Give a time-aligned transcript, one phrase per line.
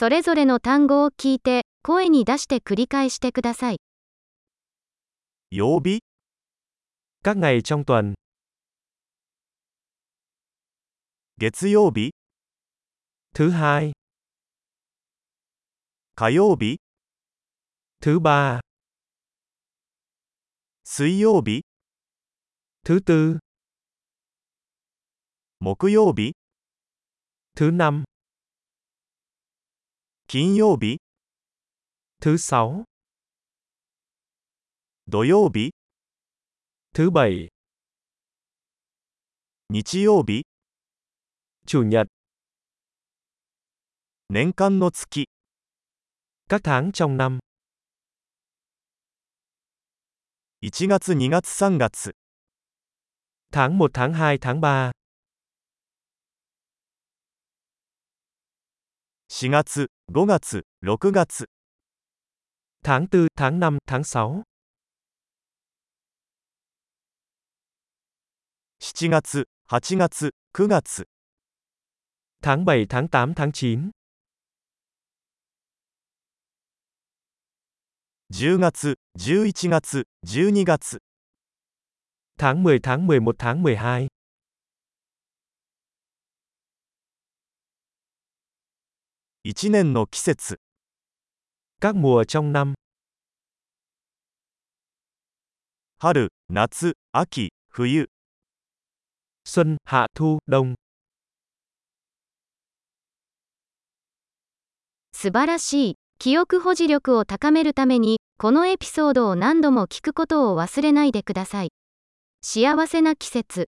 [0.00, 3.82] それぞれの単語を聞いて、声に出して繰り返してください。
[5.50, 5.98] 曜日
[7.22, 8.14] Các ngày trong tuần,
[11.36, 12.12] 月曜日
[13.34, 13.92] thứ hai,
[16.14, 16.78] 火曜日
[18.00, 18.60] thứ ba,
[20.82, 21.60] 水曜日
[22.86, 23.38] thứ tư,
[25.60, 26.32] 木曜日
[27.54, 28.04] thứ năm,
[30.29, 30.97] 金曜日
[32.19, 32.83] thứ sáu,
[35.07, 35.71] 土曜日
[36.93, 37.49] thứ bảy,
[39.69, 40.43] 日曜日
[41.65, 42.07] chủ nhật,
[44.29, 45.25] 年間の月
[46.49, 47.39] các tháng trong năm,
[50.61, 52.11] 1月2月3月
[53.51, 54.91] tháng 1 tháng 2 tháng 3,
[59.40, 61.46] 4月5月6月
[62.84, 64.42] tháng 4, tháng 5, tháng 6,
[68.80, 71.06] 7月8月9月
[72.42, 73.90] tháng 7, tháng 8, tháng 9,
[78.28, 80.98] 10月11月12月
[82.36, 84.09] tháng 10, tháng 11, tháng 12,
[89.46, 90.58] 1年の季節
[91.80, 92.74] các mùa trong năm,
[95.98, 98.06] 春夏秋冬
[99.46, 100.74] xuân, hạ, thu, đông,
[105.12, 105.94] 素晴らしい。
[106.18, 111.72] 記憶保持力を高めるために、このエピソードを何度も聞くことを忘れないでください。
[112.42, 113.70] 幸せな季節。